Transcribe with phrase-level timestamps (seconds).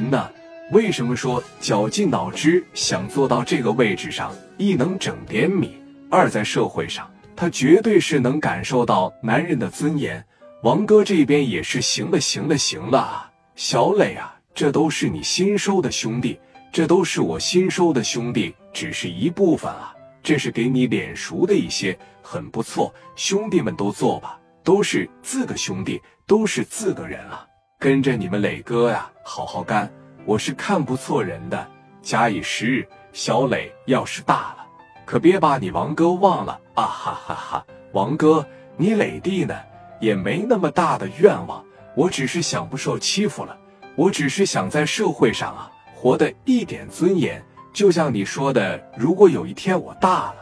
[0.00, 0.30] 人呢，
[0.72, 4.34] 为什么说绞尽脑汁想做到这个位置上？
[4.56, 5.76] 一能整点米，
[6.10, 10.24] 二在社会上，他绝对是能感受到男人的尊严。
[10.62, 13.30] 王哥这边也是行了，行了，行了啊！
[13.56, 16.40] 小磊啊，这都是你新收的兄弟，
[16.72, 19.94] 这都是我新收的兄弟，只是一部分啊。
[20.22, 27.46] 这是给你脸熟的一些，很不错，兄弟们都做吧，都是自个兄弟，都是自个人啊。
[27.80, 29.90] 跟着你们磊哥呀，好好干。
[30.26, 31.66] 我是看不错人的，
[32.02, 34.66] 假以时日，小磊要是大了，
[35.06, 36.84] 可别把你王哥忘了啊！
[36.84, 38.46] 哈哈哈，王哥，
[38.76, 39.58] 你磊弟呢，
[39.98, 41.64] 也没那么大的愿望，
[41.96, 43.56] 我只是想不受欺负了，
[43.96, 47.42] 我只是想在社会上啊，活得一点尊严。
[47.72, 50.36] 就像你说的，如果有一天我大了，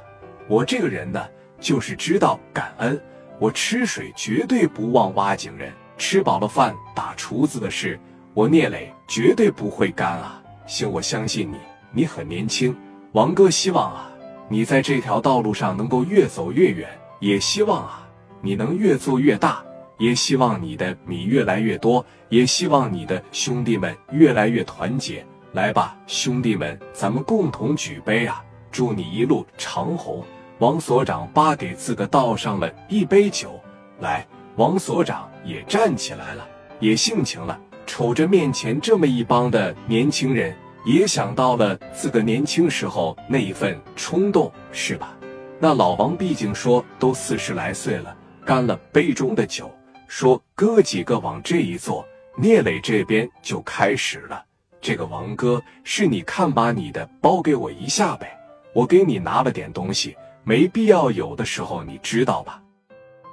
[0.49, 1.25] 我这个人呢，
[1.61, 3.01] 就是知道感恩。
[3.39, 7.99] 我吃水绝对不忘挖井人，吃饱了饭打厨子的事，
[8.33, 10.41] 我聂磊绝对不会干啊！
[10.67, 11.57] 行，我相信你，
[11.93, 12.75] 你很年轻。
[13.13, 14.09] 王哥希望啊，
[14.49, 18.09] 你在这条道路上能够越走越远，也希望啊，
[18.41, 19.63] 你能越做越大，
[19.99, 25.27] 也希望你的米越来越多，也希望你的兄弟们越来越团结。
[25.53, 28.45] 来吧，兄弟们，咱们共同举杯啊！
[28.71, 30.23] 祝你一路长虹。
[30.59, 33.59] 王所长叭给自个倒上了一杯酒，
[34.01, 36.47] 来，王所长也站起来了，
[36.79, 37.59] 也性情了。
[37.87, 40.55] 瞅着面前这么一帮的年轻人，
[40.85, 45.17] 也想到了自个年轻时候那一份冲动，是吧？
[45.59, 49.71] 那老王毕竟说都四十来岁了，干了杯中的酒，
[50.07, 54.45] 说哥几个往这一坐，聂磊这边就开始了。
[54.81, 58.39] 这个王哥是你看把你的包给我一下呗，
[58.75, 62.63] 我给你拿了点东西，没必要有的时候你知道吧？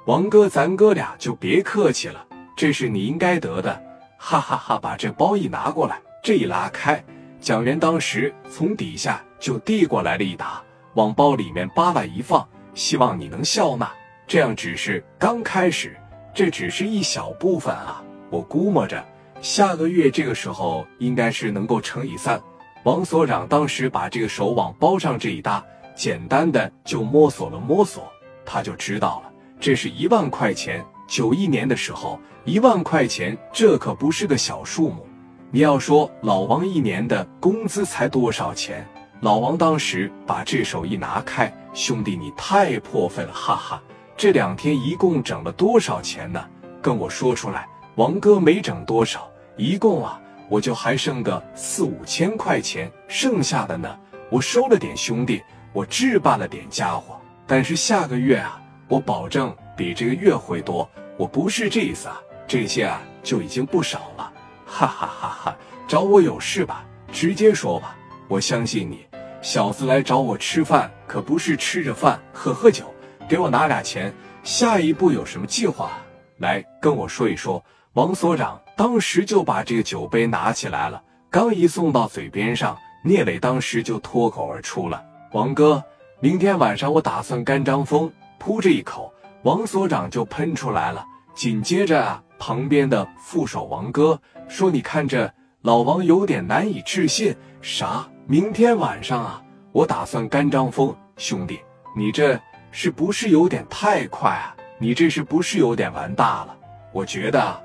[0.06, 2.24] 王哥，咱哥俩就别客气了，
[2.56, 3.82] 这是你应该得的，
[4.16, 4.78] 哈哈哈！
[4.78, 7.04] 把这包一拿过来，这一拉开，
[7.40, 10.62] 蒋元当时从底下就递过来了一沓，
[10.94, 13.90] 往包里面扒拉一放，希望你能笑纳。
[14.28, 15.96] 这样只是刚开始，
[16.32, 18.00] 这只是一小部分啊，
[18.30, 19.04] 我估摸着。
[19.40, 22.40] 下个月这个时候应该是能够乘以三。
[22.84, 25.64] 王所长当时把这个手往包上这一搭，
[25.96, 28.08] 简单的就摸索了摸索，
[28.44, 29.25] 他就知道了，
[29.58, 30.84] 这是一万块钱。
[31.08, 35.06] 九一年的时候，一万块钱这可不是个小数目。
[35.52, 38.86] 你要说老王一年的工资才多少钱？
[39.20, 43.82] 老王当时把这手一拿开，兄弟你太破费了，哈哈！
[44.16, 46.44] 这两天一共整了多少钱呢？
[46.82, 47.66] 跟我说出来。
[47.94, 53.96] 王哥没整多少，一共啊，我就还剩个四五千块钱，剩下的呢，
[54.28, 55.42] 我收了点兄弟，
[55.72, 57.18] 我置办了点家伙。
[57.46, 60.88] 但是下个月啊，我保证比这个月会多。
[61.16, 64.32] 我不是这意思啊，这些啊就已经不少了。
[64.66, 65.56] 哈哈哈哈！
[65.88, 66.84] 找我有事吧？
[67.10, 67.96] 直接说吧，
[68.28, 69.06] 我相信你。
[69.40, 72.84] 小子来找我吃饭，可不是吃着饭喝喝酒，
[73.28, 74.12] 给我拿俩钱。
[74.42, 75.92] 下一步有什么计划？
[76.38, 77.64] 来跟我说一说。
[77.94, 85.02] 王所长当时就把这个酒杯拿起来了，刚一送到嘴边上，聂磊当时就脱口而出了
[85.32, 85.82] ：“王哥，
[86.20, 88.12] 明天晚上我打算干张峰。”
[88.46, 89.12] 噗这一口，
[89.42, 91.04] 王所长就喷出来了。
[91.34, 95.28] 紧接着啊，旁边的副手王哥说：“你看这
[95.62, 98.08] 老王有点难以置信，啥？
[98.24, 99.42] 明天晚上啊，
[99.72, 101.58] 我打算干张峰，兄弟，
[101.96, 102.40] 你这
[102.70, 104.54] 是不是有点太快啊？
[104.78, 106.56] 你这是不是有点玩大了？
[106.92, 107.60] 我觉得。”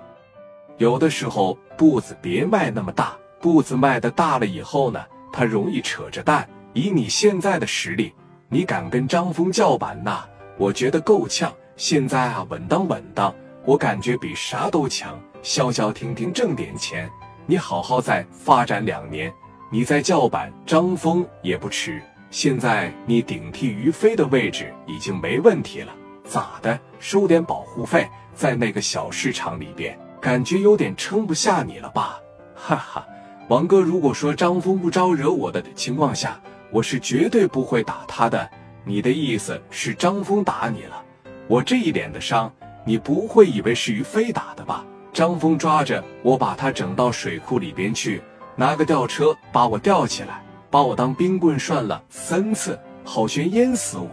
[0.79, 4.99] 有的时候步子别迈那么大，步子迈的大了以后呢，
[5.31, 6.49] 他容易扯着蛋。
[6.73, 8.15] 以你现在的实力，
[8.49, 10.25] 你敢跟张峰叫板呐？
[10.61, 11.51] 我觉得够呛。
[11.75, 13.33] 现在啊，稳当稳当，
[13.65, 15.19] 我感觉比啥都强。
[15.41, 17.09] 消消停停挣点钱，
[17.47, 19.33] 你好好再发展两年，
[19.71, 21.99] 你再叫板张峰也不迟。
[22.29, 25.91] 现在你顶替于飞的位置已经没问题了，
[26.25, 26.79] 咋的？
[26.99, 29.97] 收点保护费，在那个小市场里边。
[30.21, 32.21] 感觉有点撑不下你了吧，
[32.53, 33.07] 哈哈，
[33.49, 38.47] 王哥，如果说张峰不招惹我的情况下，我是绝对不会打他的。
[38.83, 41.03] 你的意思是张峰打你了？
[41.47, 42.51] 我这一脸的伤，
[42.83, 44.83] 你不会以为是于飞打的吧？
[45.13, 48.21] 张峰抓着我，把他整到水库里边去，
[48.55, 54.09] 拿个吊车把我吊起来，把我当冰棍涮了三次，好悬淹死我。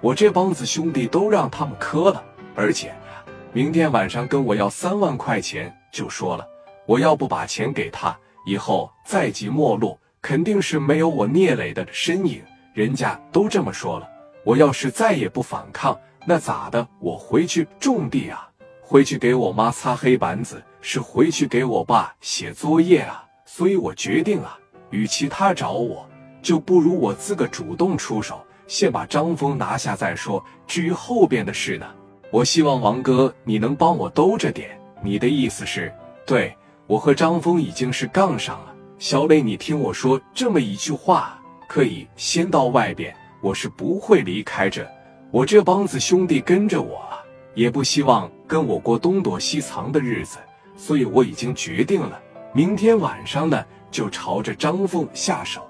[0.00, 2.22] 我这帮子兄弟都让他们磕了，
[2.54, 2.92] 而且。
[3.54, 6.46] 明天晚上跟我要三万块钱，就说了，
[6.86, 12.42] 我要不把钱给他，以后再即末路，肯定是没有我聂磊的身影。
[12.72, 14.08] 人家都这么说了，
[14.44, 16.88] 我要是再也不反抗，那咋的？
[17.00, 18.48] 我回去种地啊，
[18.80, 23.24] 回去给我妈擦黑板子，是回去给我爸写作业啊。
[23.44, 24.58] 所以我决定啊，
[24.88, 26.08] 与其他找我，
[26.40, 30.42] 就不如我自个主动出手，先把张峰拿下再说。
[30.66, 31.86] 至于后边的事呢，
[32.30, 34.70] 我希望王哥你能帮我兜着点。
[35.02, 35.92] 你的意思是，
[36.24, 38.74] 对我和张峰已经是杠上了。
[38.98, 41.41] 小磊，你听我说这么一句话，
[41.72, 44.86] 可以先到外边，我是不会离开这。
[45.30, 47.16] 我这帮子兄弟跟着我啊，
[47.54, 50.36] 也不希望跟我过东躲西藏的日子，
[50.76, 52.20] 所以我已经决定了，
[52.52, 55.66] 明天晚上呢就朝着张凤下手。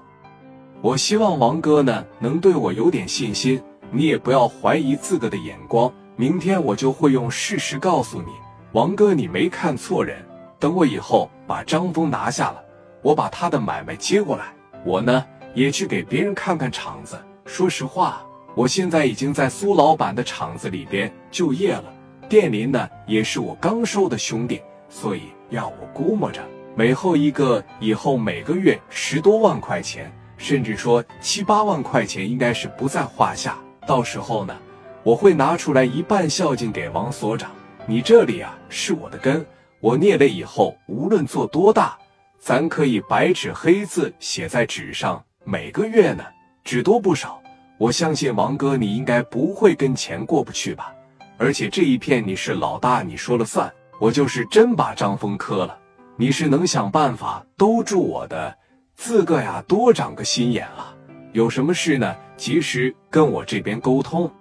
[0.81, 5.89] 我希望王哥呢能对我有点信心，你也不要怀疑自个的眼光。
[6.17, 8.33] 明天我就会用事实告诉你，
[8.73, 10.21] 王哥你没看错人。
[10.59, 12.61] 等我以后把张峰拿下了。
[13.01, 14.53] 我把他的买卖接过来，
[14.85, 17.17] 我呢也去给别人看看场子。
[17.45, 21.85] 说实话，我现在已经在苏老板的厂子里边就业了，
[22.29, 26.41] 店林呢也是我刚收的兄弟，所以要我估摸着，
[26.75, 33.57] 每后一个以后每个月十多万块钱，甚至说七八万块钱，应该是不在话下。
[33.85, 34.55] 到时候呢，
[35.03, 37.51] 我会拿出来一半孝敬给王所长。
[37.85, 39.45] 你这里啊是我的根，
[39.81, 41.97] 我聂磊以后无论做多大。
[42.39, 46.23] 咱可以白纸黑字写在纸上，每个月呢，
[46.63, 47.41] 只多不少。
[47.77, 50.93] 我相信王哥，你应该不会跟钱过不去吧？
[51.37, 53.71] 而且这一片你是老大，你说了算。
[53.99, 55.77] 我就是真把张峰磕了，
[56.15, 58.57] 你是能想办法兜住我的，
[58.95, 60.95] 自个呀多长个心眼啊！
[61.33, 64.31] 有什么事呢，及时跟我这边沟通。